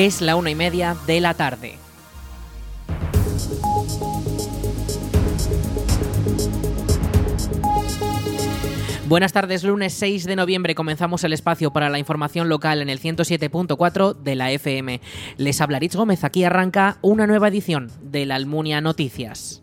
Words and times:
Es 0.00 0.20
la 0.20 0.36
una 0.36 0.48
y 0.48 0.54
media 0.54 0.96
de 1.08 1.20
la 1.20 1.34
tarde. 1.34 1.74
Buenas 9.08 9.32
tardes, 9.32 9.64
lunes 9.64 9.92
6 9.94 10.22
de 10.26 10.36
noviembre 10.36 10.76
comenzamos 10.76 11.24
el 11.24 11.32
espacio 11.32 11.72
para 11.72 11.90
la 11.90 11.98
información 11.98 12.48
local 12.48 12.80
en 12.80 12.90
el 12.90 13.00
107.4 13.00 14.14
de 14.14 14.36
la 14.36 14.52
FM. 14.52 15.00
Les 15.36 15.60
habla 15.60 15.80
Rich 15.80 15.96
Gómez, 15.96 16.22
aquí 16.22 16.44
arranca 16.44 16.98
una 17.02 17.26
nueva 17.26 17.48
edición 17.48 17.90
de 18.00 18.24
la 18.24 18.36
Almunia 18.36 18.80
Noticias. 18.80 19.62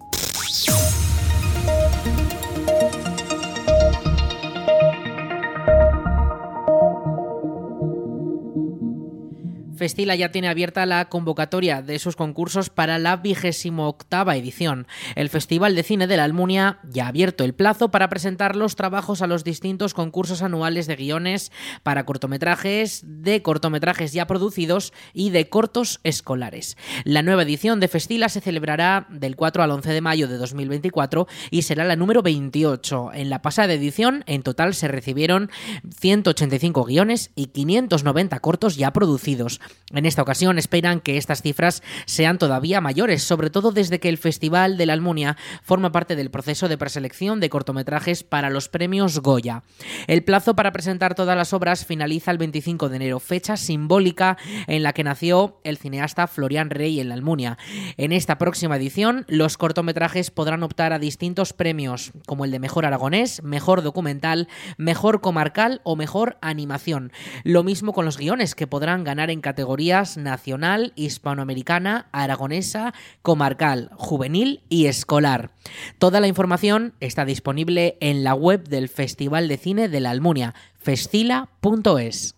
Festila 9.85 10.15
ya 10.15 10.31
tiene 10.31 10.47
abierta 10.47 10.83
la 10.87 11.09
convocatoria 11.09 11.83
de 11.83 11.99
sus 11.99 12.15
concursos 12.15 12.71
para 12.71 12.97
la 12.97 13.17
vigésimo 13.17 13.87
octava 13.87 14.35
edición. 14.35 14.87
El 15.13 15.29
Festival 15.29 15.75
de 15.75 15.83
Cine 15.83 16.07
de 16.07 16.17
la 16.17 16.23
Almunia 16.23 16.79
ya 16.89 17.05
ha 17.05 17.09
abierto 17.09 17.43
el 17.43 17.53
plazo 17.53 17.91
para 17.91 18.09
presentar 18.09 18.55
los 18.55 18.75
trabajos 18.75 19.21
a 19.21 19.27
los 19.27 19.43
distintos 19.43 19.93
concursos 19.93 20.41
anuales 20.41 20.87
de 20.87 20.95
guiones 20.95 21.51
para 21.83 22.03
cortometrajes, 22.03 23.03
de 23.05 23.43
cortometrajes 23.43 24.11
ya 24.11 24.25
producidos 24.25 24.91
y 25.13 25.29
de 25.29 25.49
cortos 25.49 25.99
escolares. 26.03 26.77
La 27.03 27.21
nueva 27.21 27.43
edición 27.43 27.79
de 27.79 27.87
Festila 27.87 28.27
se 28.29 28.41
celebrará 28.41 29.05
del 29.11 29.35
4 29.35 29.61
al 29.61 29.69
11 29.69 29.91
de 29.91 30.01
mayo 30.01 30.27
de 30.27 30.37
2024 30.37 31.27
y 31.51 31.61
será 31.61 31.83
la 31.83 31.95
número 31.95 32.23
28. 32.23 33.11
En 33.13 33.29
la 33.29 33.43
pasada 33.43 33.73
edición, 33.73 34.23
en 34.25 34.41
total 34.41 34.73
se 34.73 34.87
recibieron 34.87 35.51
185 35.99 36.85
guiones 36.85 37.29
y 37.35 37.45
590 37.49 38.39
cortos 38.39 38.77
ya 38.77 38.91
producidos. 38.91 39.61
En 39.93 40.07
esta 40.07 40.23
ocasión 40.23 40.57
esperan 40.57 40.99
que 40.99 41.17
estas 41.17 41.43
cifras 41.43 41.83
sean 42.07 42.39
todavía 42.39 42.81
mayores, 42.81 43.21
sobre 43.21 43.51
todo 43.51 43.71
desde 43.71 43.99
que 43.99 44.09
el 44.09 44.17
Festival 44.17 44.77
de 44.77 44.87
la 44.87 44.93
Almunia 44.93 45.37
forma 45.61 45.91
parte 45.91 46.15
del 46.15 46.31
proceso 46.31 46.67
de 46.67 46.77
preselección 46.77 47.39
de 47.39 47.51
cortometrajes 47.51 48.23
para 48.23 48.49
los 48.49 48.67
premios 48.67 49.19
Goya. 49.19 49.61
El 50.07 50.23
plazo 50.23 50.55
para 50.55 50.71
presentar 50.71 51.13
todas 51.13 51.37
las 51.37 51.53
obras 51.53 51.85
finaliza 51.85 52.31
el 52.31 52.39
25 52.39 52.89
de 52.89 52.95
enero, 52.95 53.19
fecha 53.19 53.57
simbólica 53.57 54.37
en 54.65 54.81
la 54.81 54.93
que 54.93 55.03
nació 55.03 55.59
el 55.63 55.77
cineasta 55.77 56.25
Florian 56.25 56.71
Rey 56.71 56.99
en 56.99 57.09
la 57.09 57.15
Almunia. 57.15 57.59
En 57.97 58.11
esta 58.11 58.39
próxima 58.39 58.77
edición, 58.77 59.23
los 59.27 59.57
cortometrajes 59.57 60.31
podrán 60.31 60.63
optar 60.63 60.93
a 60.93 60.99
distintos 60.99 61.53
premios, 61.53 62.11
como 62.25 62.43
el 62.45 62.51
de 62.51 62.59
Mejor 62.59 62.87
Aragonés, 62.87 63.43
Mejor 63.43 63.83
Documental, 63.83 64.47
Mejor 64.77 65.21
Comarcal 65.21 65.81
o 65.83 65.95
Mejor 65.95 66.37
Animación. 66.41 67.11
Lo 67.43 67.63
mismo 67.63 67.93
con 67.93 68.05
los 68.05 68.17
guiones, 68.17 68.55
que 68.55 68.65
podrán 68.65 69.03
ganar 69.03 69.29
en 69.29 69.41
categorías 69.65 70.15
nacional, 70.17 70.93
hispanoamericana, 70.95 72.07
aragonesa, 72.11 72.93
comarcal, 73.23 73.89
juvenil 73.95 74.61
y 74.69 74.85
escolar. 74.85 75.49
Toda 75.97 76.19
la 76.19 76.27
información 76.27 76.93
está 76.99 77.25
disponible 77.25 77.97
en 77.99 78.23
la 78.23 78.35
web 78.35 78.69
del 78.69 78.89
Festival 78.89 79.47
de 79.47 79.57
Cine 79.57 79.89
de 79.89 79.99
la 80.01 80.11
Almunia, 80.11 80.53
festila.es. 80.75 82.35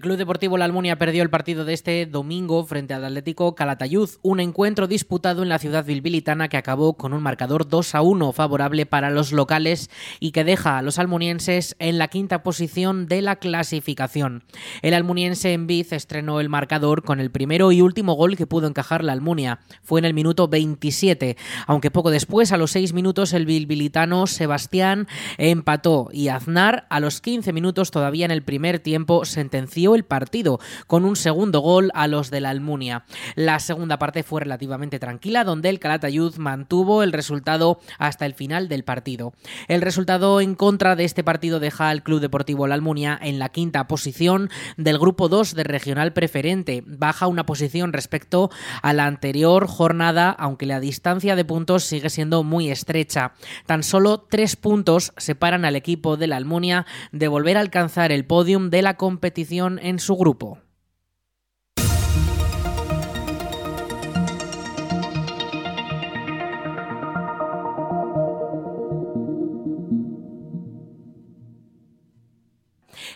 El 0.00 0.04
Club 0.04 0.16
Deportivo 0.16 0.56
La 0.56 0.64
Almunia 0.64 0.96
perdió 0.96 1.22
el 1.22 1.28
partido 1.28 1.66
de 1.66 1.74
este 1.74 2.06
domingo 2.06 2.64
frente 2.64 2.94
al 2.94 3.04
Atlético 3.04 3.54
Calatayud, 3.54 4.08
un 4.22 4.40
encuentro 4.40 4.86
disputado 4.86 5.42
en 5.42 5.50
la 5.50 5.58
ciudad 5.58 5.84
bilbilitana 5.84 6.48
que 6.48 6.56
acabó 6.56 6.94
con 6.94 7.12
un 7.12 7.22
marcador 7.22 7.68
2 7.68 7.94
a 7.94 8.00
1 8.00 8.32
favorable 8.32 8.86
para 8.86 9.10
los 9.10 9.30
locales 9.30 9.90
y 10.18 10.30
que 10.30 10.42
deja 10.42 10.78
a 10.78 10.82
los 10.82 10.98
almunienses 10.98 11.76
en 11.80 11.98
la 11.98 12.08
quinta 12.08 12.42
posición 12.42 13.08
de 13.08 13.20
la 13.20 13.36
clasificación. 13.36 14.42
El 14.80 14.94
almuniense 14.94 15.52
en 15.52 15.66
Biz 15.66 15.92
estrenó 15.92 16.40
el 16.40 16.48
marcador 16.48 17.04
con 17.04 17.20
el 17.20 17.30
primero 17.30 17.70
y 17.70 17.82
último 17.82 18.14
gol 18.14 18.38
que 18.38 18.46
pudo 18.46 18.68
encajar 18.68 19.04
la 19.04 19.12
Almunia. 19.12 19.60
Fue 19.82 20.00
en 20.00 20.06
el 20.06 20.14
minuto 20.14 20.48
27, 20.48 21.36
aunque 21.66 21.90
poco 21.90 22.10
después, 22.10 22.52
a 22.52 22.56
los 22.56 22.70
6 22.70 22.94
minutos, 22.94 23.34
el 23.34 23.44
bilbilitano 23.44 24.26
Sebastián 24.26 25.08
empató 25.36 26.08
y 26.10 26.28
Aznar 26.28 26.86
a 26.88 27.00
los 27.00 27.20
15 27.20 27.52
minutos 27.52 27.90
todavía 27.90 28.24
en 28.24 28.30
el 28.30 28.42
primer 28.42 28.78
tiempo 28.78 29.26
sentenció 29.26 29.89
el 29.94 30.04
partido 30.04 30.60
con 30.86 31.04
un 31.04 31.16
segundo 31.16 31.60
gol 31.60 31.90
a 31.94 32.06
los 32.06 32.30
de 32.30 32.40
la 32.40 32.50
Almunia. 32.50 33.04
La 33.34 33.58
segunda 33.58 33.98
parte 33.98 34.22
fue 34.22 34.40
relativamente 34.40 34.98
tranquila, 34.98 35.44
donde 35.44 35.68
el 35.68 35.78
Calatayud 35.78 36.36
mantuvo 36.36 37.02
el 37.02 37.12
resultado 37.12 37.80
hasta 37.98 38.26
el 38.26 38.34
final 38.34 38.68
del 38.68 38.84
partido. 38.84 39.32
El 39.68 39.82
resultado 39.82 40.40
en 40.40 40.54
contra 40.54 40.96
de 40.96 41.04
este 41.04 41.24
partido 41.24 41.60
deja 41.60 41.90
al 41.90 42.02
Club 42.02 42.20
Deportivo 42.20 42.66
La 42.66 42.74
Almunia 42.74 43.18
en 43.20 43.38
la 43.38 43.48
quinta 43.48 43.86
posición 43.88 44.50
del 44.76 44.98
grupo 44.98 45.28
2 45.28 45.54
de 45.54 45.64
regional 45.64 46.12
preferente. 46.12 46.82
Baja 46.86 47.26
una 47.26 47.46
posición 47.46 47.92
respecto 47.92 48.50
a 48.82 48.92
la 48.92 49.06
anterior 49.06 49.66
jornada, 49.66 50.30
aunque 50.30 50.66
la 50.66 50.80
distancia 50.80 51.36
de 51.36 51.44
puntos 51.44 51.84
sigue 51.84 52.10
siendo 52.10 52.42
muy 52.42 52.70
estrecha. 52.70 53.32
Tan 53.66 53.82
solo 53.82 54.20
tres 54.20 54.56
puntos 54.56 55.12
separan 55.16 55.64
al 55.64 55.76
equipo 55.76 56.16
de 56.16 56.26
la 56.26 56.36
Almunia 56.36 56.86
de 57.12 57.28
volver 57.28 57.56
a 57.56 57.60
alcanzar 57.60 58.12
el 58.12 58.24
podium 58.24 58.70
de 58.70 58.82
la 58.82 58.94
competición 58.94 59.79
en 59.80 59.98
su 59.98 60.16
grupo. 60.16 60.58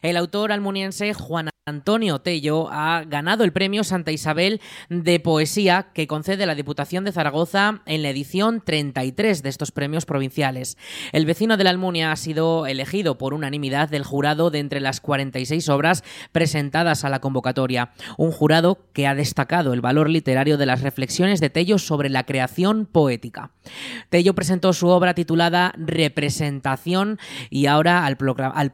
El 0.05 0.19
autor 0.19 0.53
almuniense 0.53 1.15
Juan 1.15 1.49
Antonio 1.67 2.19
Tello 2.19 2.69
ha 2.71 3.05
ganado 3.05 3.43
el 3.43 3.51
premio 3.51 3.85
Santa 3.85 4.13
Isabel 4.13 4.61
de 4.91 5.19
Poesía 5.19 5.87
que 5.95 6.07
concede 6.07 6.45
la 6.45 6.55
Diputación 6.55 7.05
de 7.05 7.13
Zaragoza 7.13 7.81
en 7.87 8.03
la 8.03 8.11
edición 8.11 8.61
33 8.63 9.43
de 9.43 9.49
estos 9.49 9.73
premios 9.73 10.05
provinciales. 10.05 10.77
El 11.13 11.25
vecino 11.25 11.57
de 11.57 11.65
la 11.65 11.71
Almunia 11.71 12.13
ha 12.13 12.17
sido 12.17 12.67
elegido 12.67 13.17
por 13.17 13.33
unanimidad 13.33 13.89
del 13.89 14.05
jurado 14.05 14.51
de 14.51 14.59
entre 14.59 14.81
las 14.81 15.01
46 15.01 15.71
obras 15.71 16.05
presentadas 16.33 17.07
a 17.07 17.09
la 17.09 17.23
convocatoria. 17.23 17.93
Un 18.19 18.31
jurado 18.31 18.81
que 18.93 19.07
ha 19.07 19.15
destacado 19.15 19.73
el 19.73 19.81
valor 19.81 20.11
literario 20.11 20.59
de 20.59 20.67
las 20.67 20.83
reflexiones 20.83 21.41
de 21.41 21.49
Tello 21.49 21.79
sobre 21.79 22.11
la 22.11 22.25
creación 22.25 22.85
poética. 22.85 23.53
Tello 24.11 24.35
presentó 24.35 24.75
su 24.75 24.89
obra 24.89 25.15
titulada 25.15 25.73
Representación 25.79 27.19
y 27.49 27.69
ahora 27.69 28.05
al, 28.05 28.17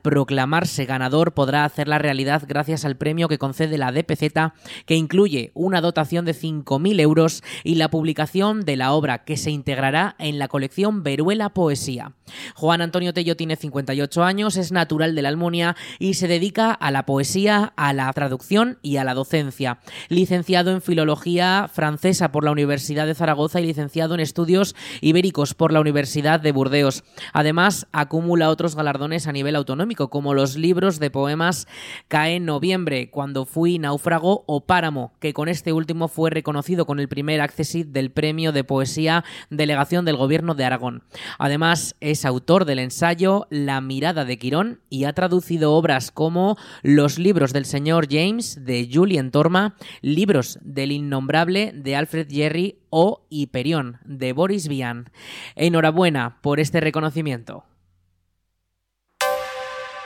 proclamarse 0.00 0.86
ganador 0.86 1.19
podrá 1.28 1.64
hacerla 1.64 1.98
realidad 1.98 2.42
gracias 2.47 2.84
al 2.84 2.97
premio 2.97 3.28
que 3.28 3.38
concede 3.38 3.78
la 3.78 3.92
DPZ, 3.92 4.53
que 4.86 4.97
incluye 4.97 5.50
una 5.54 5.81
dotación 5.81 6.25
de 6.25 6.34
5.000 6.34 7.00
euros 7.00 7.42
y 7.64 7.76
la 7.76 7.91
publicación 7.91 8.62
de 8.62 8.76
la 8.76 8.92
obra 8.92 9.25
que 9.25 9.36
se 9.36 9.50
integrará 9.50 10.16
en 10.19 10.38
la 10.38 10.48
colección 10.48 11.03
Veruela 11.03 11.50
Poesía. 11.50 12.12
Juan 12.54 12.80
Antonio 12.80 13.12
Tello 13.12 13.36
tiene 13.36 13.56
58 13.56 14.25
años, 14.25 14.56
es 14.56 14.72
natural 14.72 15.14
de 15.14 15.22
la 15.22 15.28
Almunia 15.28 15.76
y 15.98 16.14
se 16.14 16.28
dedica 16.28 16.72
a 16.72 16.91
la 16.91 17.06
poesía, 17.06 17.72
a 17.76 17.92
la 17.92 18.12
traducción 18.12 18.78
y 18.82 18.97
a 18.97 19.04
la 19.04 19.14
docencia. 19.14 19.80
Licenciado 20.09 20.70
en 20.70 20.82
Filología 20.82 21.69
Francesa 21.72 22.32
por 22.32 22.44
la 22.44 22.53
Universidad 22.53 23.06
de 23.06 23.14
Zaragoza 23.14 23.60
y 23.60 23.66
licenciado 23.66 24.14
en 24.14 24.20
Estudios 24.20 24.75
Ibéricos 25.00 25.54
por 25.54 25.72
la 25.72 25.80
Universidad 25.80 26.41
de 26.41 26.53
Burdeos. 26.53 27.04
Además, 27.32 27.86
acumula 27.92 28.50
otros 28.50 28.76
galardones 28.76 29.26
a 29.26 29.32
nivel 29.32 29.56
autonómico, 29.56 30.10
como 30.10 30.34
los 30.34 30.56
libros 30.56 30.98
de 30.98 31.09
poemas 31.10 31.66
Cae 32.09 32.36
en 32.36 32.45
noviembre 32.45 33.10
cuando 33.10 33.45
fui 33.45 33.78
náufrago 33.78 34.45
o 34.47 34.65
páramo, 34.65 35.12
que 35.21 35.33
con 35.33 35.48
este 35.48 35.72
último 35.72 36.09
fue 36.09 36.30
reconocido 36.30 36.86
con 36.86 37.01
el 37.01 37.09
primer 37.09 37.41
accesit 37.41 37.89
del 37.89 38.10
premio 38.10 38.53
de 38.53 38.65
poesía 38.65 39.24
Delegación 39.51 40.04
del 40.04 40.16
Gobierno 40.16 40.54
de 40.54 40.65
Aragón. 40.65 41.03
Además, 41.39 41.97
es 42.01 42.24
autor 42.24 42.65
del 42.65 42.78
ensayo 42.78 43.47
La 43.51 43.80
mirada 43.80 44.24
de 44.24 44.39
Quirón 44.39 44.80
y 44.89 45.04
ha 45.04 45.12
traducido 45.12 45.72
obras 45.72 46.10
como 46.10 46.57
Los 46.83 47.18
libros 47.18 47.53
del 47.53 47.65
señor 47.65 48.07
James 48.10 48.65
de 48.65 48.89
Julien 48.92 49.30
Torma, 49.30 49.77
Libros 50.01 50.59
del 50.62 50.92
innombrable 50.92 51.72
de 51.74 51.97
Alfred 51.97 52.28
Jerry 52.30 52.78
o 52.91 53.27
Hiperión 53.30 53.98
de 54.04 54.33
Boris 54.33 54.68
Vian. 54.68 55.10
Enhorabuena 55.54 56.39
por 56.42 56.60
este 56.60 56.80
reconocimiento. 56.80 57.65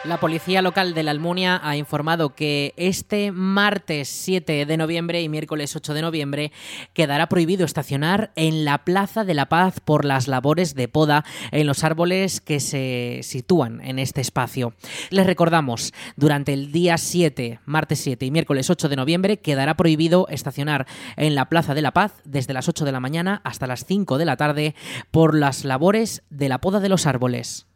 La 0.05 0.21
policía 0.21 0.61
local 0.61 0.93
de 0.93 1.03
la 1.03 1.13
Almunia 1.13 1.59
ha 1.65 1.79
informado 1.79 2.35
que 2.35 2.75
este 2.77 3.33
martes 3.33 4.07
7 4.07 4.67
de 4.67 4.77
noviembre 4.77 5.23
y 5.23 5.31
miércoles 5.31 5.75
8 5.75 5.95
de 5.95 6.03
noviembre 6.03 6.53
quedará 6.93 7.27
prohibido 7.31 7.65
estacionar 7.65 8.31
en 8.37 8.67
la 8.67 8.85
Plaza 8.85 9.25
de 9.25 9.33
la 9.33 9.49
Paz 9.49 9.81
por 9.81 10.05
las 10.05 10.29
labores 10.29 10.75
de 10.75 10.89
poda 10.89 11.25
en 11.53 11.67
los 11.67 11.85
árboles 11.85 12.43
que 12.43 12.61
se 12.61 13.21
sitúan 13.23 13.81
en 13.81 13.99
este 13.99 14.21
espacio. 14.21 14.75
Les 15.09 15.27
recordamos, 15.27 15.95
durante 16.17 16.53
el 16.53 16.71
día 16.71 16.99
7, 16.99 17.61
martes 17.65 17.99
7 18.01 18.27
y 18.27 18.31
miércoles 18.31 18.69
8 18.69 18.91
de 18.91 18.97
noviembre 18.97 19.39
quedará 19.39 19.75
prohibido 19.75 20.29
estacionar 20.29 20.87
en 21.17 21.35
la 21.35 21.49
Plaza 21.49 21.73
de 21.73 21.81
la 21.81 21.93
Paz 21.93 22.13
desde 22.25 22.53
las 22.53 22.69
8 22.69 22.85
de 22.85 22.93
la 22.93 23.01
mañana 23.01 23.41
hasta 23.43 23.67
las 23.67 23.87
5 23.87 24.19
de 24.19 24.25
la 24.27 24.37
tarde 24.37 24.75
por 25.11 25.35
las 25.35 25.65
labores 25.65 26.25
de 26.29 26.51
la 26.51 26.61
poda 26.61 26.81
de 26.81 26.91
los 26.91 27.07
árboles. 27.07 27.67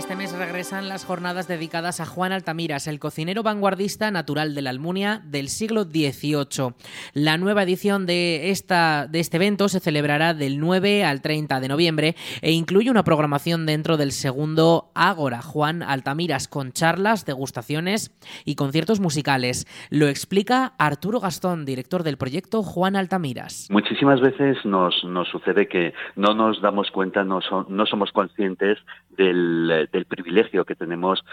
Este 0.00 0.16
mes 0.16 0.32
regresan 0.32 0.88
las 0.88 1.04
jornadas 1.04 1.46
dedicadas 1.46 2.00
a 2.00 2.06
Juan 2.06 2.32
Altamiras, 2.32 2.86
el 2.86 2.98
cocinero 2.98 3.42
vanguardista 3.42 4.10
natural 4.10 4.54
de 4.54 4.62
la 4.62 4.70
Almunia 4.70 5.20
del 5.26 5.48
siglo 5.48 5.84
XVIII. 5.84 6.72
La 7.12 7.36
nueva 7.36 7.64
edición 7.64 8.06
de, 8.06 8.48
esta, 8.48 9.06
de 9.06 9.20
este 9.20 9.36
evento 9.36 9.68
se 9.68 9.78
celebrará 9.78 10.32
del 10.32 10.58
9 10.58 11.04
al 11.04 11.20
30 11.20 11.60
de 11.60 11.68
noviembre 11.68 12.14
e 12.40 12.52
incluye 12.52 12.90
una 12.90 13.04
programación 13.04 13.66
dentro 13.66 13.98
del 13.98 14.12
segundo 14.12 14.90
Ágora 14.94 15.42
Juan 15.42 15.82
Altamiras 15.82 16.48
con 16.48 16.72
charlas, 16.72 17.26
degustaciones 17.26 18.10
y 18.46 18.54
conciertos 18.54 19.00
musicales. 19.00 19.66
Lo 19.90 20.08
explica 20.08 20.72
Arturo 20.78 21.20
Gastón, 21.20 21.66
director 21.66 22.04
del 22.04 22.16
proyecto 22.16 22.62
Juan 22.62 22.96
Altamiras. 22.96 23.68
Muchísimas 23.70 24.22
veces 24.22 24.64
nos, 24.64 25.04
nos 25.04 25.28
sucede 25.28 25.68
que 25.68 25.92
no 26.16 26.32
nos 26.34 26.62
damos 26.62 26.90
cuenta, 26.90 27.22
no, 27.22 27.40
no 27.68 27.84
somos 27.84 28.12
conscientes 28.12 28.78
del 29.10 29.89
del 29.92 30.04
privilegio 30.04 30.64
que 30.64 30.74
tenemos, 30.74 31.24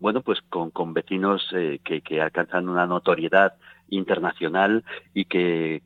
bueno, 0.00 0.22
pues 0.22 0.40
con, 0.48 0.94
vecinos 0.94 1.46
eh, 1.54 1.80
que, 1.82 2.20
alcanzan 2.20 2.68
una 2.68 2.86
notoriedad 2.86 3.54
internacional 3.88 4.84
y 5.14 5.24
que, 5.26 5.82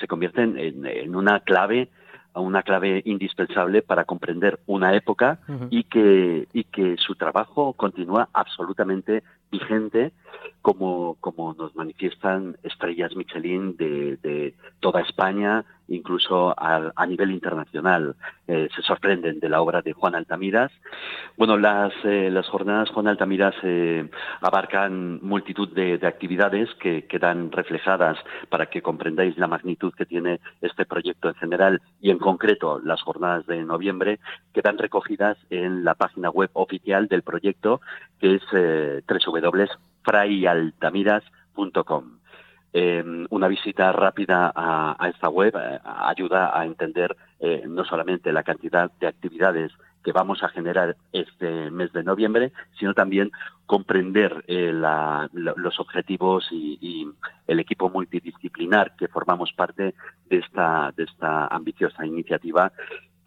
se 0.00 0.06
convierten 0.06 0.58
en, 0.58 1.14
una 1.14 1.40
clave 1.40 1.88
una 2.34 2.62
clave 2.62 3.02
indispensable 3.04 3.82
para 3.82 4.04
comprender 4.04 4.60
una 4.66 4.94
época 4.94 5.40
y 5.70 5.82
que 5.84 6.46
y 6.52 6.64
que 6.64 6.96
su 6.96 7.16
trabajo 7.16 7.72
continúa 7.72 8.28
absolutamente 8.32 9.24
vigente 9.50 10.12
como, 10.62 11.16
como 11.20 11.54
nos 11.54 11.74
manifiestan 11.76 12.56
estrellas 12.62 13.14
Michelin 13.16 13.76
de, 13.76 14.54
toda 14.80 15.00
España, 15.00 15.64
incluso 15.88 16.54
a, 16.56 17.06
nivel 17.06 17.30
internacional. 17.30 18.16
Eh, 18.46 18.68
se 18.74 18.82
sorprenden 18.82 19.40
de 19.40 19.48
la 19.48 19.60
obra 19.60 19.82
de 19.82 19.92
Juan 19.92 20.14
Altamiras. 20.14 20.70
Bueno, 21.36 21.56
las, 21.56 21.92
eh, 22.04 22.30
las 22.30 22.46
jornadas 22.48 22.90
Juan 22.90 23.08
Altamiras 23.08 23.54
eh, 23.62 24.08
abarcan 24.40 25.20
multitud 25.22 25.68
de, 25.72 25.98
actividades 26.06 26.68
que 26.76 27.06
quedan 27.06 27.50
reflejadas 27.50 28.18
para 28.48 28.66
que 28.66 28.82
comprendáis 28.82 29.36
la 29.38 29.46
magnitud 29.46 29.92
que 29.94 30.06
tiene 30.06 30.40
este 30.60 30.84
proyecto 30.84 31.28
en 31.28 31.34
general 31.34 31.82
y 32.00 32.10
en 32.10 32.18
concreto 32.18 32.80
las 32.82 33.02
jornadas 33.02 33.46
de 33.46 33.62
noviembre 33.64 34.20
quedan 34.52 34.78
recogidas 34.78 35.36
en 35.50 35.84
la 35.84 35.94
página 35.94 36.30
web 36.30 36.50
oficial 36.52 37.08
del 37.08 37.22
proyecto 37.22 37.80
que 38.20 38.36
es 38.36 38.42
eh, 38.52 39.02
frayaltamiras.com. 40.08 42.18
Em, 42.72 43.26
una 43.30 43.48
visita 43.48 43.92
rápida 43.92 44.52
a, 44.54 45.08
esta 45.08 45.28
web 45.28 45.54
eh, 45.56 45.80
ayuda 45.84 46.58
a 46.58 46.64
entender 46.66 47.16
eh, 47.40 47.62
no 47.66 47.84
solamente 47.84 48.32
la 48.32 48.42
cantidad 48.42 48.90
de 49.00 49.06
actividades 49.06 49.72
que 50.04 50.12
vamos 50.12 50.42
a 50.42 50.48
generar 50.48 50.96
este 51.12 51.70
mes 51.70 51.92
de 51.92 52.04
noviembre, 52.04 52.52
sino 52.78 52.94
también 52.94 53.32
comprender 53.66 54.44
eh, 54.46 54.72
los 54.72 55.80
objetivos 55.80 56.46
y, 56.50 57.08
el 57.46 57.60
equipo 57.60 57.88
multidisciplinar 57.88 58.94
que 58.96 59.08
formamos 59.08 59.54
parte 59.54 59.94
de 60.28 60.36
esta, 60.36 60.92
de 60.94 61.04
esta 61.04 61.46
ambiciosa 61.46 62.04
iniciativa 62.04 62.72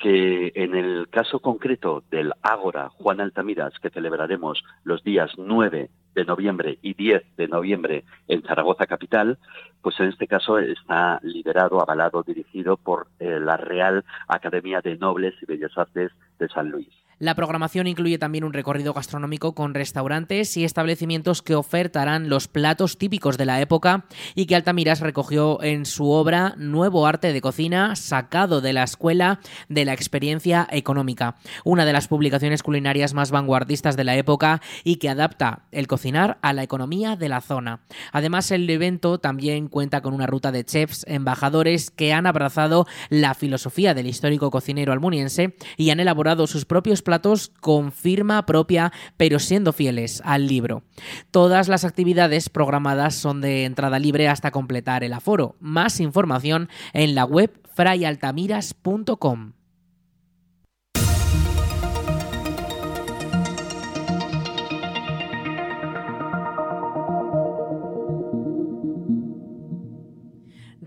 que 0.01 0.51
en 0.55 0.75
el 0.75 1.07
caso 1.09 1.39
concreto 1.39 2.03
del 2.09 2.33
Ágora 2.41 2.89
Juan 2.89 3.21
Altamiras, 3.21 3.73
que 3.79 3.91
celebraremos 3.91 4.63
los 4.83 5.03
días 5.03 5.31
9 5.37 5.89
de 6.15 6.25
noviembre 6.25 6.79
y 6.81 6.95
10 6.95 7.37
de 7.37 7.47
noviembre 7.47 8.03
en 8.27 8.41
Zaragoza 8.41 8.87
Capital, 8.87 9.37
pues 9.81 9.99
en 9.99 10.07
este 10.07 10.27
caso 10.27 10.57
está 10.57 11.19
liderado, 11.21 11.81
avalado, 11.81 12.23
dirigido 12.23 12.77
por 12.77 13.07
eh, 13.19 13.39
la 13.39 13.57
Real 13.57 14.03
Academia 14.27 14.81
de 14.81 14.97
Nobles 14.97 15.35
y 15.41 15.45
Bellas 15.45 15.77
Artes 15.77 16.11
de 16.39 16.49
San 16.49 16.69
Luis. 16.71 16.89
La 17.21 17.35
programación 17.35 17.85
incluye 17.85 18.17
también 18.17 18.43
un 18.43 18.51
recorrido 18.51 18.93
gastronómico 18.93 19.53
con 19.53 19.75
restaurantes 19.75 20.57
y 20.57 20.63
establecimientos 20.63 21.43
que 21.43 21.53
ofertarán 21.53 22.29
los 22.29 22.47
platos 22.47 22.97
típicos 22.97 23.37
de 23.37 23.45
la 23.45 23.61
época 23.61 24.05
y 24.33 24.47
que 24.47 24.55
Altamiras 24.55 25.01
recogió 25.01 25.61
en 25.61 25.85
su 25.85 26.09
obra 26.09 26.55
Nuevo 26.57 27.05
Arte 27.05 27.31
de 27.31 27.39
Cocina, 27.39 27.95
sacado 27.95 28.59
de 28.59 28.73
la 28.73 28.81
escuela 28.81 29.39
de 29.69 29.85
la 29.85 29.93
experiencia 29.93 30.67
económica, 30.71 31.35
una 31.63 31.85
de 31.85 31.93
las 31.93 32.07
publicaciones 32.07 32.63
culinarias 32.63 33.13
más 33.13 33.29
vanguardistas 33.29 33.95
de 33.95 34.03
la 34.03 34.15
época 34.15 34.59
y 34.83 34.95
que 34.95 35.09
adapta 35.09 35.65
el 35.71 35.85
cocinar 35.85 36.39
a 36.41 36.53
la 36.53 36.63
economía 36.63 37.17
de 37.17 37.29
la 37.29 37.41
zona. 37.41 37.81
Además, 38.11 38.49
el 38.49 38.67
evento 38.67 39.19
también 39.19 39.67
cuenta 39.67 40.01
con 40.01 40.15
una 40.15 40.25
ruta 40.25 40.51
de 40.51 40.65
chefs 40.65 41.05
embajadores 41.07 41.91
que 41.91 42.13
han 42.13 42.25
abrazado 42.25 42.87
la 43.09 43.35
filosofía 43.35 43.93
del 43.93 44.07
histórico 44.07 44.49
cocinero 44.49 44.91
almuniense 44.91 45.55
y 45.77 45.91
han 45.91 45.99
elaborado 45.99 46.47
sus 46.47 46.65
propios 46.65 47.03
platos 47.03 47.10
con 47.59 47.91
firma 47.91 48.45
propia, 48.45 48.91
pero 49.17 49.39
siendo 49.39 49.73
fieles 49.73 50.21
al 50.25 50.47
libro. 50.47 50.83
Todas 51.31 51.67
las 51.67 51.85
actividades 51.85 52.49
programadas 52.49 53.15
son 53.15 53.41
de 53.41 53.65
entrada 53.65 53.99
libre 53.99 54.27
hasta 54.27 54.51
completar 54.51 55.03
el 55.03 55.13
aforo. 55.13 55.55
Más 55.59 55.99
información 55.99 56.69
en 56.93 57.15
la 57.15 57.25
web 57.25 57.51
frayaltamiras.com. 57.73 59.53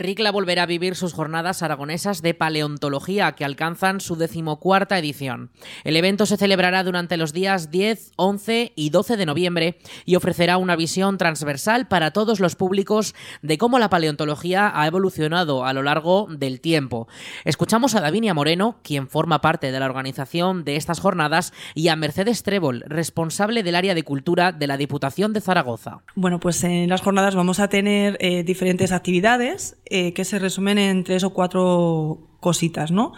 Ricla 0.04 0.30
volverá 0.30 0.64
a 0.64 0.66
vivir 0.66 0.96
sus 0.96 1.14
jornadas 1.14 1.62
aragonesas 1.62 2.20
de 2.20 2.34
paleontología 2.34 3.32
que 3.32 3.42
alcanzan 3.46 4.00
su 4.00 4.16
decimocuarta 4.16 4.98
edición. 4.98 5.50
El 5.82 5.96
evento 5.96 6.26
se 6.26 6.36
celebrará 6.36 6.84
durante 6.84 7.16
los 7.16 7.32
días 7.32 7.70
10, 7.70 8.12
11 8.16 8.74
y 8.76 8.90
12 8.90 9.16
de 9.16 9.24
noviembre 9.24 9.78
y 10.04 10.16
ofrecerá 10.16 10.58
una 10.58 10.76
visión 10.76 11.16
transversal 11.16 11.88
para 11.88 12.10
todos 12.10 12.38
los 12.38 12.54
públicos 12.54 13.14
de 13.40 13.56
cómo 13.56 13.78
la 13.78 13.88
paleontología 13.88 14.70
ha 14.78 14.86
evolucionado 14.86 15.64
a 15.64 15.72
lo 15.72 15.82
largo 15.82 16.26
del 16.28 16.60
tiempo. 16.60 17.08
Escuchamos 17.46 17.94
a 17.94 18.02
Davinia 18.02 18.34
Moreno, 18.34 18.80
quien 18.82 19.08
forma 19.08 19.40
parte 19.40 19.72
de 19.72 19.80
la 19.80 19.86
organización 19.86 20.64
de 20.64 20.76
estas 20.76 21.00
jornadas, 21.00 21.54
y 21.74 21.88
a 21.88 21.96
Mercedes 21.96 22.42
Trébol, 22.42 22.84
responsable 22.88 23.62
del 23.62 23.74
área 23.74 23.94
de 23.94 24.02
cultura 24.02 24.52
de 24.52 24.67
la 24.67 24.76
Diputación 24.76 25.32
de 25.32 25.40
Zaragoza. 25.40 26.02
Bueno, 26.14 26.40
pues 26.40 26.62
en 26.62 26.90
las 26.90 27.00
jornadas 27.00 27.34
vamos 27.34 27.58
a 27.58 27.69
tener 27.69 28.19
eh, 28.20 28.43
diferentes 28.43 28.93
actividades 28.93 29.79
eh, 29.96 30.13
que 30.13 30.24
se 30.24 30.41
resumen 30.41 30.77
en 30.77 31.05
tres 31.05 31.22
o 31.22 31.31
cuatro 31.31 32.19
cositas, 32.41 32.91
¿no? 32.91 33.13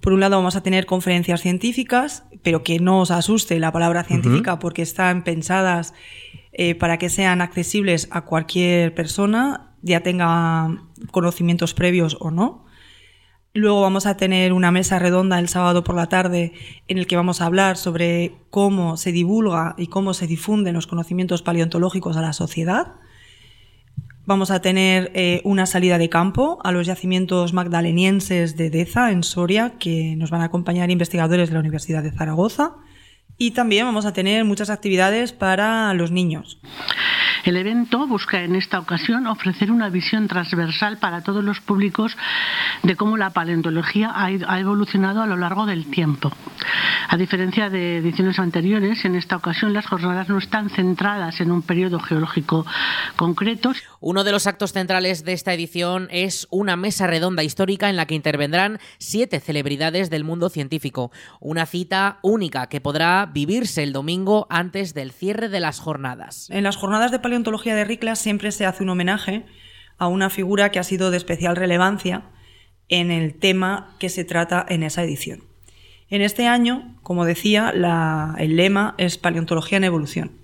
Por 0.00 0.14
un 0.14 0.20
lado 0.20 0.36
vamos 0.36 0.56
a 0.56 0.62
tener 0.62 0.86
conferencias 0.86 1.42
científicas, 1.42 2.24
pero 2.42 2.62
que 2.62 2.78
no 2.78 3.00
os 3.00 3.10
asuste 3.10 3.58
la 3.58 3.70
palabra 3.70 4.02
científica 4.02 4.58
porque 4.58 4.80
están 4.80 5.24
pensadas 5.24 5.92
eh, 6.52 6.74
para 6.74 6.96
que 6.96 7.10
sean 7.10 7.42
accesibles 7.42 8.08
a 8.10 8.22
cualquier 8.22 8.94
persona, 8.94 9.74
ya 9.82 10.00
tenga 10.00 10.82
conocimientos 11.10 11.74
previos 11.74 12.16
o 12.18 12.30
no. 12.30 12.64
Luego 13.52 13.82
vamos 13.82 14.06
a 14.06 14.16
tener 14.16 14.54
una 14.54 14.72
mesa 14.72 14.98
redonda 14.98 15.38
el 15.38 15.50
sábado 15.50 15.84
por 15.84 15.96
la 15.96 16.06
tarde 16.06 16.54
en 16.88 16.96
el 16.96 17.06
que 17.06 17.16
vamos 17.16 17.42
a 17.42 17.44
hablar 17.44 17.76
sobre 17.76 18.36
cómo 18.48 18.96
se 18.96 19.12
divulga 19.12 19.74
y 19.76 19.88
cómo 19.88 20.14
se 20.14 20.26
difunden 20.26 20.72
los 20.72 20.86
conocimientos 20.86 21.42
paleontológicos 21.42 22.16
a 22.16 22.22
la 22.22 22.32
sociedad. 22.32 22.94
Vamos 24.24 24.52
a 24.52 24.62
tener 24.62 25.10
eh, 25.14 25.40
una 25.42 25.66
salida 25.66 25.98
de 25.98 26.08
campo 26.08 26.60
a 26.62 26.70
los 26.70 26.86
yacimientos 26.86 27.52
magdalenienses 27.52 28.56
de 28.56 28.70
Deza, 28.70 29.10
en 29.10 29.24
Soria, 29.24 29.72
que 29.80 30.14
nos 30.16 30.30
van 30.30 30.42
a 30.42 30.44
acompañar 30.44 30.92
investigadores 30.92 31.48
de 31.48 31.54
la 31.54 31.60
Universidad 31.60 32.04
de 32.04 32.12
Zaragoza. 32.12 32.76
Y 33.36 33.50
también 33.50 33.84
vamos 33.84 34.06
a 34.06 34.12
tener 34.12 34.44
muchas 34.44 34.70
actividades 34.70 35.32
para 35.32 35.92
los 35.94 36.12
niños. 36.12 36.60
El 37.44 37.56
evento 37.56 38.06
busca 38.06 38.44
en 38.44 38.54
esta 38.54 38.78
ocasión 38.78 39.26
ofrecer 39.26 39.72
una 39.72 39.88
visión 39.88 40.28
transversal 40.28 40.98
para 40.98 41.22
todos 41.22 41.42
los 41.42 41.58
públicos 41.58 42.16
de 42.84 42.94
cómo 42.94 43.16
la 43.16 43.30
paleontología 43.30 44.12
ha 44.14 44.60
evolucionado 44.60 45.22
a 45.22 45.26
lo 45.26 45.36
largo 45.36 45.66
del 45.66 45.90
tiempo. 45.90 46.30
A 47.08 47.16
diferencia 47.16 47.68
de 47.68 47.98
ediciones 47.98 48.38
anteriores, 48.38 49.04
en 49.04 49.16
esta 49.16 49.36
ocasión 49.36 49.72
las 49.72 49.86
jornadas 49.86 50.28
no 50.28 50.38
están 50.38 50.70
centradas 50.70 51.40
en 51.40 51.50
un 51.50 51.62
periodo 51.62 51.98
geológico 51.98 52.64
concreto. 53.16 53.72
Uno 54.04 54.24
de 54.24 54.32
los 54.32 54.48
actos 54.48 54.72
centrales 54.72 55.24
de 55.24 55.32
esta 55.32 55.54
edición 55.54 56.08
es 56.10 56.48
una 56.50 56.74
mesa 56.74 57.06
redonda 57.06 57.44
histórica 57.44 57.88
en 57.88 57.94
la 57.94 58.04
que 58.04 58.16
intervendrán 58.16 58.80
siete 58.98 59.38
celebridades 59.38 60.10
del 60.10 60.24
mundo 60.24 60.48
científico. 60.48 61.12
Una 61.38 61.66
cita 61.66 62.18
única 62.20 62.68
que 62.68 62.80
podrá 62.80 63.30
vivirse 63.32 63.84
el 63.84 63.92
domingo 63.92 64.48
antes 64.50 64.92
del 64.92 65.12
cierre 65.12 65.48
de 65.48 65.60
las 65.60 65.78
jornadas. 65.78 66.50
En 66.50 66.64
las 66.64 66.74
jornadas 66.74 67.12
de 67.12 67.20
paleontología 67.20 67.76
de 67.76 67.84
Ricla 67.84 68.16
siempre 68.16 68.50
se 68.50 68.66
hace 68.66 68.82
un 68.82 68.88
homenaje 68.88 69.46
a 69.98 70.08
una 70.08 70.30
figura 70.30 70.72
que 70.72 70.80
ha 70.80 70.84
sido 70.84 71.12
de 71.12 71.18
especial 71.18 71.54
relevancia 71.54 72.24
en 72.88 73.12
el 73.12 73.38
tema 73.38 73.94
que 74.00 74.08
se 74.08 74.24
trata 74.24 74.66
en 74.68 74.82
esa 74.82 75.04
edición. 75.04 75.44
En 76.08 76.22
este 76.22 76.48
año, 76.48 76.98
como 77.04 77.24
decía, 77.24 77.72
el 78.36 78.56
lema 78.56 78.96
es 78.98 79.16
Paleontología 79.16 79.78
en 79.78 79.84
Evolución. 79.84 80.41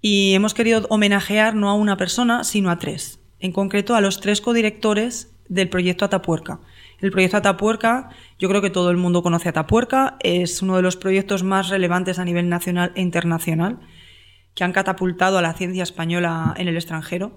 Y 0.00 0.34
hemos 0.34 0.54
querido 0.54 0.86
homenajear 0.90 1.54
no 1.54 1.68
a 1.68 1.74
una 1.74 1.96
persona, 1.96 2.44
sino 2.44 2.70
a 2.70 2.78
tres. 2.78 3.20
En 3.40 3.52
concreto, 3.52 3.94
a 3.94 4.00
los 4.00 4.20
tres 4.20 4.40
codirectores 4.40 5.34
del 5.48 5.68
proyecto 5.68 6.04
Atapuerca. 6.04 6.60
El 7.00 7.10
proyecto 7.10 7.36
Atapuerca, 7.36 8.10
yo 8.38 8.48
creo 8.48 8.60
que 8.60 8.70
todo 8.70 8.90
el 8.90 8.96
mundo 8.96 9.22
conoce 9.22 9.48
Atapuerca, 9.48 10.16
es 10.20 10.62
uno 10.62 10.76
de 10.76 10.82
los 10.82 10.96
proyectos 10.96 11.42
más 11.42 11.68
relevantes 11.68 12.18
a 12.18 12.24
nivel 12.24 12.48
nacional 12.48 12.92
e 12.94 13.02
internacional 13.02 13.78
que 14.54 14.64
han 14.64 14.72
catapultado 14.72 15.38
a 15.38 15.42
la 15.42 15.54
ciencia 15.54 15.84
española 15.84 16.54
en 16.56 16.68
el 16.68 16.76
extranjero. 16.76 17.36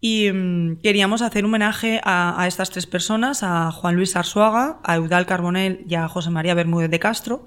Y 0.00 0.30
mm, 0.30 0.80
queríamos 0.82 1.22
hacer 1.22 1.44
un 1.44 1.50
homenaje 1.50 2.00
a, 2.04 2.40
a, 2.40 2.46
estas 2.46 2.70
tres 2.70 2.86
personas, 2.86 3.42
a 3.42 3.70
Juan 3.72 3.96
Luis 3.96 4.14
Arzuaga, 4.14 4.78
a 4.84 4.96
Eudal 4.96 5.26
Carbonell 5.26 5.84
y 5.88 5.94
a 5.94 6.06
José 6.08 6.30
María 6.30 6.54
Bermúdez 6.54 6.90
de 6.90 6.98
Castro, 6.98 7.46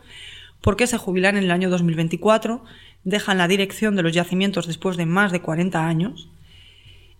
porque 0.61 0.87
se 0.87 0.97
jubilan 0.97 1.37
en 1.37 1.43
el 1.43 1.51
año 1.51 1.69
2024 1.69 2.63
dejan 3.03 3.37
la 3.37 3.47
dirección 3.47 3.95
de 3.95 4.03
los 4.03 4.13
yacimientos 4.13 4.67
después 4.67 4.97
de 4.97 5.05
más 5.05 5.31
de 5.31 5.41
40 5.41 5.85
años. 5.85 6.29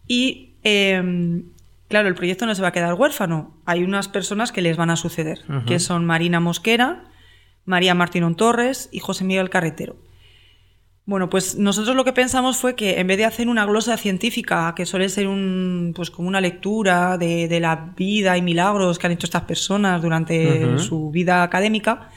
Y 0.07 0.53
em, 0.63 1.45
claro, 1.87 2.07
el 2.07 2.15
proyecto 2.15 2.45
no 2.45 2.55
se 2.55 2.61
va 2.61 2.69
a 2.69 2.73
quedar 2.73 2.93
huérfano. 2.93 3.57
Hay 3.65 3.83
unas 3.83 4.07
personas 4.07 4.51
que 4.51 4.61
les 4.61 4.77
van 4.77 4.89
a 4.89 4.95
suceder, 4.95 5.39
que 5.65 5.79
son 5.79 6.05
Marina 6.05 6.39
Mosquera, 6.39 7.05
María 7.65 7.95
Martínón 7.95 8.35
Torres 8.35 8.89
y 8.91 8.99
José 8.99 9.23
Miguel 9.23 9.49
Carretero. 9.49 9.95
Bueno, 11.05 11.29
pues 11.29 11.57
nosotros 11.57 11.95
lo 11.95 12.05
que 12.05 12.13
pensamos 12.13 12.57
fue 12.57 12.75
que 12.75 12.99
en 12.99 13.07
vez 13.07 13.17
de 13.17 13.25
hacer 13.25 13.49
una 13.49 13.65
glosa 13.65 13.97
científica, 13.97 14.73
que 14.75 14.85
suele 14.85 15.09
ser 15.09 15.27
un, 15.27 15.93
pues 15.95 16.11
como 16.11 16.27
una 16.27 16.39
lectura 16.39 17.17
de, 17.17 17.59
la 17.59 17.93
vida 17.97 18.37
y 18.37 18.41
milagros 18.41 18.99
que 18.99 19.07
han 19.07 19.13
hecho 19.13 19.25
estas 19.25 19.43
personas 19.43 20.01
durante 20.01 20.77
su 20.77 21.09
vida 21.09 21.41
académica, 21.41 22.11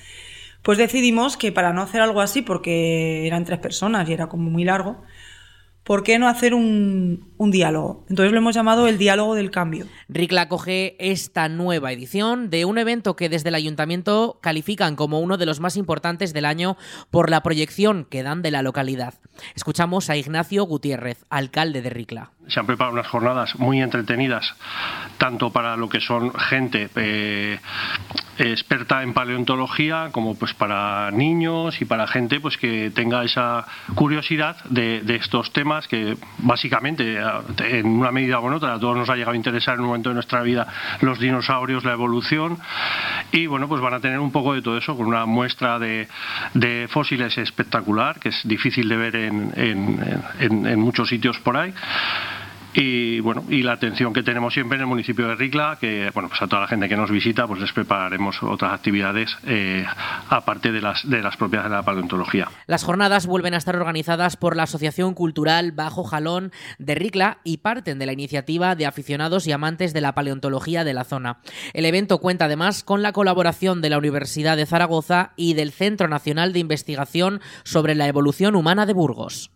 pues 0.65 0.79
decidimos 0.79 1.37
que 1.37 1.53
para 1.53 1.73
no 1.75 1.83
hacer 1.83 2.01
algo 2.01 2.23
así, 2.23 2.41
porque 2.41 3.27
eran 3.27 3.45
tres 3.45 3.59
personas 3.59 4.09
y 4.09 4.15
era 4.15 4.29
como 4.29 4.51
muy 4.51 4.65
largo, 4.65 5.03
¿por 5.85 6.03
qué 6.03 6.19
no 6.19 6.27
hacer 6.27 6.55
un, 6.55 7.29
diálogo? 7.39 8.07
Entonces 8.09 8.33
lo 8.33 8.39
hemos 8.39 8.55
llamado 8.55 8.89
el 8.89 8.97
diálogo 8.97 9.35
del 9.35 9.51
cambio. 9.51 9.85
RICLA 10.09 10.43
acoge 10.43 10.97
esta 10.99 11.51
nueva 11.51 11.93
edición 11.93 12.49
de 12.49 12.65
un 12.65 12.79
evento 12.79 13.15
que 13.15 13.29
desde 13.29 13.51
el 13.51 13.55
ayuntamiento 13.55 14.39
califican 14.41 14.97
como 14.97 15.21
uno 15.21 15.37
de 15.37 15.45
los 15.45 15.61
más 15.61 15.77
importantes 15.77 16.33
del 16.33 16.47
año 16.47 16.79
por 17.11 17.29
la 17.29 17.43
proyección 17.43 18.07
que 18.07 18.23
dan 18.23 18.41
de 18.41 18.51
la 18.51 18.63
localidad. 18.63 19.15
Escuchamos 19.55 20.09
a 20.09 20.17
Ignacio 20.17 20.65
Gutiérrez, 20.65 21.27
alcalde 21.29 21.83
de 21.83 21.91
Ricla. 21.91 22.31
Se 22.49 22.59
han 22.59 22.67
preparado 22.67 22.95
unas 22.95 23.09
jornadas 23.09 23.59
muy 23.59 23.83
entretenidas, 23.83 24.47
tanto 25.19 25.51
para 25.51 25.77
lo 25.77 25.91
que 25.91 26.01
son 26.01 26.33
gente 26.33 26.89
eh, 26.97 27.59
experta 28.39 29.03
en 29.03 29.13
paleontología, 29.13 30.09
como 30.13 30.37
pues 30.37 30.55
para 30.55 31.11
niños 31.11 31.81
y 31.81 31.85
para 31.85 32.07
gente 32.07 32.41
pues 32.41 32.57
que 32.57 32.91
tenga 32.91 33.25
esa 33.25 33.67
curiosidad 33.95 34.57
de, 34.65 35.03
estos 35.15 35.53
temas 35.53 35.87
que 35.87 36.17
básicamente 36.39 37.19
en 37.59 37.87
una 37.87 38.11
medida 38.11 38.41
u 38.41 38.53
otra 38.53 38.75
a 38.75 38.81
todos 38.81 38.97
nos 38.97 39.09
ha 39.09 39.15
llegado 39.15 39.33
a 39.33 39.37
interesar 39.37 39.75
en 39.75 39.83
un 39.83 39.87
momento 39.87 40.09
de 40.09 40.15
nuestra 40.15 40.43
vida 40.43 40.67
los 41.01 41.19
dinosaurios, 41.19 41.85
la 41.85 41.93
evolución 41.93 42.59
y 43.31 43.47
bueno 43.47 43.69
pues 43.69 43.81
van 43.81 43.95
a 43.95 44.01
tener 44.01 44.19
un 44.19 44.33
poco 44.33 44.55
de 44.55 44.63
todo 44.63 44.77
eso 44.77 44.97
con 44.97 45.07
una 45.07 45.25
muestra 45.27 45.79
de, 45.79 46.09
fósiles 46.89 47.39
espectacular 47.39 48.19
que 48.19 48.31
es 48.31 48.41
difícil 48.45 48.89
de 48.89 48.97
ver 48.97 49.17
en 49.17 50.81
muchos 50.81 51.09
sitios 51.09 51.39
por 51.39 51.57
ahí 51.57 51.73
y 52.75 53.21
bueno 53.21 53.45
y 53.49 53.63
la 53.63 53.73
atención 53.73 54.13
que 54.13 54.23
tenemos 54.23 54.53
siempre 54.53 54.77
en 54.77 54.83
el 54.83 54.87
municipio 54.87 55.29
de 55.29 55.37
Ricla 55.37 55.79
que 55.81 56.11
bueno 56.13 56.29
pues 56.29 56.43
a 56.43 56.47
toda 56.47 56.63
la 56.63 56.69
gente 56.69 56.89
que 56.89 56.97
nos 56.97 57.11
visita 57.11 57.47
pues 57.47 57.61
les 57.61 57.73
prepararemos 57.73 58.43
otras 58.43 58.73
actividades 58.73 59.37
eh, 59.47 59.85
aparte 60.29 60.73
de 60.73 60.81
las 60.81 61.09
de 61.09 61.23
las 61.23 61.37
propias 61.37 61.65
de 61.65 61.71
la 61.71 61.83
paleontología. 61.83 62.49
Las 62.67 62.85
jornadas 62.85 63.27
vuelven 63.27 63.55
a 63.55 63.59
estar 63.59 63.77
organizadas 63.77 64.37
por 64.37 64.57
la 64.57 64.65
asociación 64.65 65.15
cultural 65.15 65.73
Bajo 65.73 66.05
Jalón 66.05 66.53
de 66.79 66.95
Ricla 66.95 67.39
y 67.45 67.59
parten 67.59 67.99
de 67.99 68.07
la 68.07 68.13
iniciativa 68.13 68.75
de 68.75 68.87
aficionados 68.87 69.47
y 69.47 69.53
amantes 69.53 69.93
de 69.93 70.01
la 70.01 70.15
paleontología 70.15 70.85
de 70.85 70.95
la 70.95 71.05
zona. 71.05 71.39
El 71.73 71.85
evento 71.85 72.19
cuenta 72.19 72.47
además 72.47 72.83
con 72.83 73.03
la 73.03 73.13
colaboración 73.13 73.83
de 73.83 73.91
la 73.91 73.99
Universidad 73.99 74.57
de 74.57 74.67
Zaragoza 74.67 75.33
y 75.37 75.55
del 75.55 75.73
Centro 75.73 76.09
Nacional 76.09 76.53
de 76.53 76.59
Investigación 76.61 77.41
sobre 77.63 77.95
la 77.95 78.09
Evolución 78.09 78.57
Humana 78.57 78.87
de 78.87 78.95
Burgos 78.95 79.54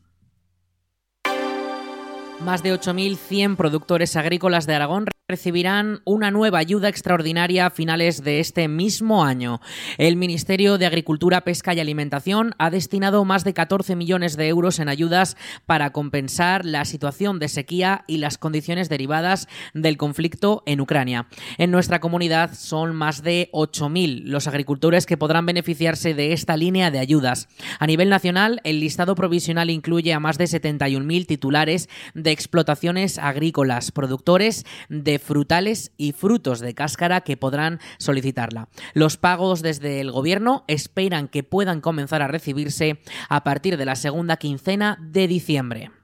más 2.40 2.62
de 2.62 2.72
8.100 2.72 3.56
productores 3.56 4.16
agrícolas 4.16 4.66
de 4.66 4.74
Aragón 4.74 5.06
recibirán 5.30 6.00
una 6.06 6.30
nueva 6.30 6.58
ayuda 6.58 6.88
extraordinaria 6.88 7.66
a 7.66 7.70
finales 7.70 8.24
de 8.24 8.40
este 8.40 8.66
mismo 8.66 9.26
año. 9.26 9.60
El 9.98 10.16
Ministerio 10.16 10.78
de 10.78 10.86
Agricultura, 10.86 11.42
Pesca 11.42 11.74
y 11.74 11.80
Alimentación 11.80 12.54
ha 12.56 12.70
destinado 12.70 13.26
más 13.26 13.44
de 13.44 13.52
14 13.52 13.94
millones 13.94 14.38
de 14.38 14.48
euros 14.48 14.78
en 14.78 14.88
ayudas 14.88 15.36
para 15.66 15.90
compensar 15.90 16.64
la 16.64 16.86
situación 16.86 17.38
de 17.40 17.48
sequía 17.48 18.04
y 18.06 18.16
las 18.16 18.38
condiciones 18.38 18.88
derivadas 18.88 19.48
del 19.74 19.98
conflicto 19.98 20.62
en 20.64 20.80
Ucrania. 20.80 21.26
En 21.58 21.70
nuestra 21.70 22.00
comunidad 22.00 22.54
son 22.54 22.96
más 22.96 23.22
de 23.22 23.50
8.000 23.52 24.22
los 24.24 24.46
agricultores 24.46 25.04
que 25.04 25.18
podrán 25.18 25.44
beneficiarse 25.44 26.14
de 26.14 26.32
esta 26.32 26.56
línea 26.56 26.90
de 26.90 27.00
ayudas. 27.00 27.48
A 27.78 27.86
nivel 27.86 28.08
nacional, 28.08 28.62
el 28.64 28.80
listado 28.80 29.14
provisional 29.14 29.68
incluye 29.68 30.14
a 30.14 30.20
más 30.20 30.38
de 30.38 30.46
71.000 30.46 31.26
titulares 31.26 31.90
de 32.14 32.27
explotaciones 32.32 33.18
agrícolas, 33.18 33.90
productores 33.92 34.64
de 34.88 35.18
frutales 35.18 35.92
y 35.96 36.12
frutos 36.12 36.60
de 36.60 36.74
cáscara 36.74 37.22
que 37.22 37.36
podrán 37.36 37.80
solicitarla. 37.98 38.68
Los 38.94 39.16
pagos 39.16 39.62
desde 39.62 40.00
el 40.00 40.10
gobierno 40.10 40.64
esperan 40.68 41.28
que 41.28 41.42
puedan 41.42 41.80
comenzar 41.80 42.22
a 42.22 42.28
recibirse 42.28 43.00
a 43.28 43.44
partir 43.44 43.76
de 43.76 43.84
la 43.84 43.96
segunda 43.96 44.36
quincena 44.36 44.98
de 45.00 45.28
diciembre. 45.28 45.97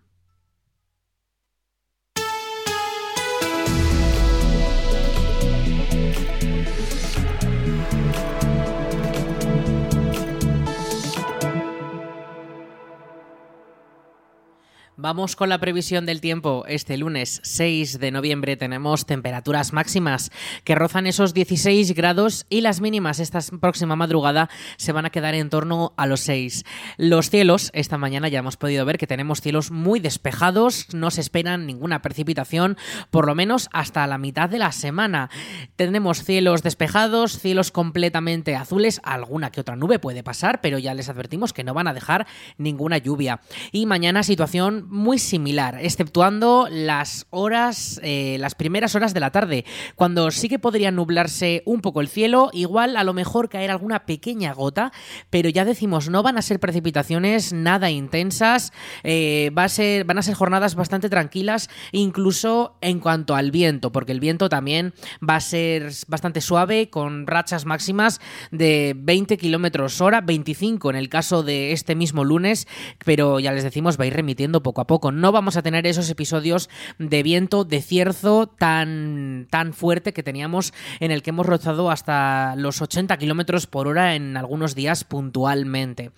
Vamos 15.05 15.37
con 15.37 15.51
la 15.51 15.59
previsión 15.59 16.07
del 16.07 16.23
tiempo. 16.23 16.65
Este 16.67 16.97
lunes 16.97 17.43
6 17.45 17.99
de 17.99 18.11
noviembre 18.11 18.57
tenemos 18.57 19.05
temperaturas 19.05 19.75
máximas 19.75 20.33
que 20.65 20.75
rozan 20.75 21.07
esos 21.07 21.35
16 21.35 21.95
grados 21.95 22.47
y 22.49 22.63
las 22.63 22.81
mínimas 22.81 23.21
esta 23.21 23.41
próxima 23.61 23.97
madrugada 23.97 24.49
se 24.79 24.93
van 24.93 25.05
a 25.05 25.11
quedar 25.11 25.35
en 25.35 25.51
torno 25.51 25.93
a 25.99 26.07
los 26.07 26.21
6. 26.21 26.65
Los 26.97 27.29
cielos, 27.29 27.69
esta 27.75 27.99
mañana 27.99 28.29
ya 28.29 28.39
hemos 28.39 28.57
podido 28.57 28.87
ver 28.87 28.97
que 28.97 29.07
tenemos 29.07 29.43
cielos 29.43 29.71
muy 29.71 30.01
despejados, 30.01 30.87
no 30.95 31.11
se 31.11 31.21
esperan 31.21 31.67
ninguna 31.67 32.01
precipitación, 32.01 32.79
por 33.11 33.27
lo 33.27 33.35
menos 33.35 33.69
hasta 33.75 34.07
la 34.07 34.17
mitad 34.17 34.49
de 34.49 34.57
la 34.57 34.73
semana. 34.73 35.29
Tenemos 35.77 36.25
cielos 36.25 36.63
despejados, 36.63 37.39
cielos 37.39 37.73
completamente 37.73 38.57
azules, 38.57 39.03
alguna 39.05 39.53
que 39.53 39.61
otra 39.61 39.77
nube 39.77 39.99
puede 39.99 40.23
pasar, 40.23 40.63
pero 40.63 40.79
ya 40.79 40.95
les 40.95 41.11
advertimos 41.11 41.53
que 41.53 41.63
no 41.63 41.75
van 41.75 41.89
a 41.89 41.93
dejar 41.93 42.27
ninguna 42.57 42.97
lluvia. 42.97 43.43
Y 43.71 43.85
mañana 43.85 44.23
situación 44.23 44.94
muy 44.95 45.19
similar, 45.19 45.79
exceptuando 45.83 46.69
las 46.71 47.27
horas, 47.31 48.01
eh, 48.05 48.37
las 48.39 48.55
primeras 48.55 48.95
horas 48.95 49.13
de 49.13 49.21
la 49.21 49.33
tarde, 49.33 49.65
cuando 49.97 50.31
sí 50.31 50.49
que 50.49 50.61
podría 50.61 50.93
nublarse 50.93 51.63
un 51.67 51.81
poco 51.81 52.01
el 52.01 52.09
cielo, 52.09 52.49
igual 52.53 52.97
a 52.97 53.03
lo 53.03 53.13
mejor 53.13 53.49
caer 53.49 53.73
alguna 53.73 54.07
pequeña 54.07 54.55
gota, 54.55 54.93
pero 55.31 55.49
ya 55.49 55.65
decimos, 55.65 56.09
no 56.09 56.23
van 56.23 56.39
a 56.39 56.43
ser 56.43 56.61
precipitaciones 56.61 57.53
nada 57.53 57.91
intensas, 57.91 58.73
eh, 59.03 59.51
va 59.57 59.65
a 59.65 59.69
ser, 59.69 60.05
van 60.05 60.19
a 60.19 60.23
ser 60.23 60.35
jornadas 60.35 60.77
bastante 60.77 61.11
tranquilas, 61.11 61.69
incluso 61.91 62.77
en 62.81 63.01
cuanto 63.01 63.35
al 63.35 63.51
viento, 63.51 63.91
porque 63.91 64.13
el 64.13 64.21
viento 64.21 64.49
también 64.49 64.95
va 65.29 65.37
a 65.37 65.41
ser 65.41 65.91
bastante 66.07 66.41
suave, 66.41 66.89
con 66.89 67.27
rachas 67.27 67.65
máximas 67.65 68.21
de 68.53 68.95
20 68.97 69.37
kilómetros 69.39 70.01
hora, 70.01 70.21
25 70.21 70.91
en 70.91 70.97
el 70.97 71.09
caso 71.09 71.43
de 71.43 71.73
este 71.73 71.97
mismo 71.97 72.23
lunes, 72.23 72.69
pero 73.05 73.41
ya 73.41 73.51
les 73.51 73.65
decimos, 73.65 73.99
va 73.99 74.05
a 74.05 74.07
ir 74.07 74.15
remitiendo 74.15 74.63
poco 74.63 74.81
a 74.81 74.84
a 74.85 74.87
poco. 74.87 75.11
No 75.11 75.33
vamos 75.33 75.57
a 75.57 75.63
tener 75.63 75.87
esos 75.87 76.09
episodios 76.11 76.69
de 76.99 77.23
viento, 77.23 77.65
de 77.65 77.81
cierzo 77.81 78.47
tan, 78.47 79.47
tan 79.51 79.73
fuerte 79.73 80.13
que 80.13 80.23
teníamos 80.23 80.73
en 81.01 81.11
el 81.11 81.23
que 81.23 81.31
hemos 81.31 81.47
rozado 81.47 81.91
hasta 81.91 82.55
los 82.57 82.81
80 82.83 83.17
kilómetros 83.17 83.67
por 83.67 83.89
hora 83.89 84.15
en 84.15 84.37
algunos 84.37 84.75
días 84.75 85.05
puntualmente. 85.05 86.11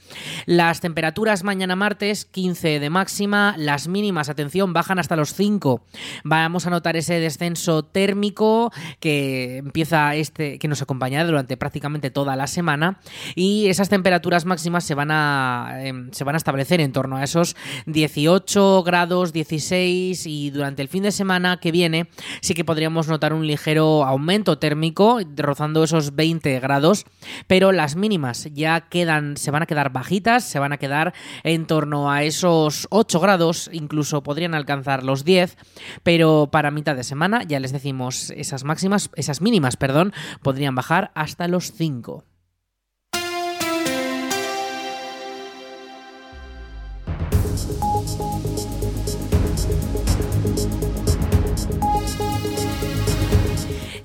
Las 0.47 0.81
temperaturas 0.81 1.45
mañana 1.45 1.77
martes, 1.77 2.25
15 2.25 2.81
de 2.81 2.91
máxima, 2.91 3.55
las 3.57 3.89
mínimas, 3.89 4.29
atención, 4.29 4.73
bajan 4.73 4.99
hasta 4.99 5.17
los 5.17 5.33
5. 5.35 5.83
Vamos 6.25 6.67
a 6.67 6.71
notar 6.71 6.97
ese 6.97 7.21
descenso 7.21 7.85
térmico 7.85 8.73
que 9.01 9.59
empieza 9.59 10.15
este, 10.17 10.59
que 10.59 10.69
nos 10.69 10.83
acompaña 10.83 11.25
durante 11.25 11.57
prácticamente 11.57 12.11
toda 12.11 12.35
la 12.37 12.47
semana 12.47 12.99
y 13.35 13.69
esas 13.69 13.89
temperaturas 13.89 14.45
máximas 14.45 14.85
se 14.85 14.95
van 14.95 15.11
a, 15.11 15.79
em, 15.81 16.11
se 16.13 16.25
van 16.25 16.35
a 16.35 16.39
establecer 16.39 16.81
en 16.81 16.93
torno 16.93 17.17
a 17.17 17.25
esos 17.25 17.57
18 17.87 18.46
grados, 18.85 19.33
16 19.33 20.27
y 20.27 20.51
durante 20.51 20.81
el 20.81 20.89
fin 20.89 21.03
de 21.03 21.11
semana 21.11 21.59
que 21.59 21.73
viene 21.73 22.09
sí 22.41 22.55
que 22.55 22.65
podríamos 22.65 23.09
notar 23.09 23.33
un 23.33 23.47
ligero 23.47 24.05
aumento 24.05 24.59
térmico 24.59 25.19
rozando 25.37 25.83
esos 25.83 26.15
20 26.15 26.61
grados, 26.61 27.05
pero 27.49 27.73
las 27.73 27.97
mínimas 27.97 28.49
ya 28.55 28.83
quedan, 28.83 29.37
se 29.37 29.51
van 29.51 29.63
a 29.63 29.67
quedar 29.67 29.93
bajitas, 29.93 30.45
se 30.45 30.59
van 30.59 30.73
a 30.73 30.79
quedar 30.79 31.13
en 31.43 31.67
torno 31.67 32.11
a 32.11 32.23
esos 32.23 32.87
8 32.91 33.21
grados, 33.21 33.69
incluso 33.73 34.23
podrían 34.23 34.55
alcanzar 34.55 35.03
los 35.03 35.25
10, 35.25 35.57
pero 36.03 36.49
para 36.53 36.71
mitad 36.71 36.95
de 36.95 37.05
semana 37.05 37.43
ya 37.43 37.61
les 37.61 37.73
decimos 37.73 38.31
esas 38.31 38.65
máximas, 38.65 39.11
esas 39.17 39.41
mínimas, 39.41 39.77
perdón, 39.77 40.13
podrían 40.43 40.75
bajar 40.75 41.11
hasta 41.15 41.49
los 41.49 41.73
5. 41.73 42.36